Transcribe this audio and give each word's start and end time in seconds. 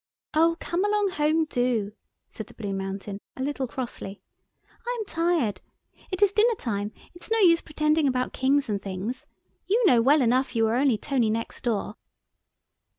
"Oh, 0.33 0.57
come 0.59 0.83
along 0.83 1.09
home, 1.09 1.45
do," 1.45 1.91
said 2.27 2.47
the 2.47 2.55
Blue 2.55 2.71
Mountain, 2.71 3.19
a 3.37 3.43
little 3.43 3.67
crossly. 3.67 4.19
"I 4.87 4.97
am 4.99 5.05
tired. 5.05 5.61
It 6.09 6.23
is 6.23 6.33
dinner 6.33 6.55
time, 6.55 6.91
it's 7.13 7.29
no 7.29 7.37
use 7.37 7.61
pretending 7.61 8.07
about 8.07 8.33
Kings 8.33 8.67
and 8.67 8.81
things. 8.81 9.27
You 9.67 9.85
know 9.85 10.01
well 10.01 10.23
enough 10.23 10.55
you 10.55 10.65
are 10.69 10.75
only 10.75 10.97
Tony 10.97 11.29
next 11.29 11.63
door." 11.63 11.97